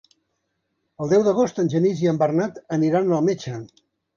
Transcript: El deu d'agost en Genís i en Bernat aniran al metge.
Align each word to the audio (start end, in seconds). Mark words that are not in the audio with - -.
El 1.03 1.11
deu 1.11 1.25
d'agost 1.27 1.61
en 1.65 1.69
Genís 1.75 2.01
i 2.07 2.11
en 2.15 2.23
Bernat 2.25 2.59
aniran 2.79 3.17
al 3.19 3.25
metge. 3.29 3.63